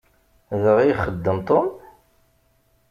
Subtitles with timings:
[0.61, 1.65] Da ay ixeddem Tom?